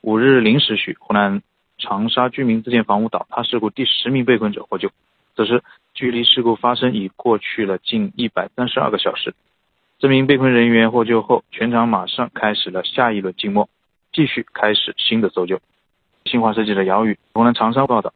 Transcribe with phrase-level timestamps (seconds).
[0.00, 1.42] 五日零时许，湖南
[1.76, 4.90] 长沙居民自建房屋倒塌事故第十名被困者获救。
[5.36, 5.62] 此时，
[5.94, 9.34] 距离事故发生已过去了近一百三十二个小时。
[9.98, 13.68] 这名被困人员获救后，全场马上开始了下一轮静默，
[14.12, 15.60] 继续开始新的搜救。
[16.24, 18.12] 新华社记者姚宇，湖南长沙报道。